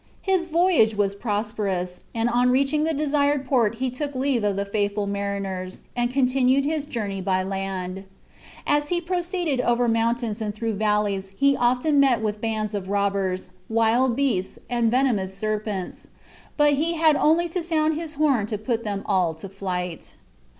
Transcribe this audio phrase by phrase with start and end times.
[0.23, 4.65] His voyage was prosperous, and on reaching the desired port he took leave of the
[4.65, 8.05] faithful mariners, and continued his journey by land.
[8.65, 13.49] As he proceeded over mountains and through valleys he often met with bands of robbers,
[13.69, 16.07] wild beasts, and venomous serpents,
[16.57, 20.15] but he had only to sound his horn to put them all to flight.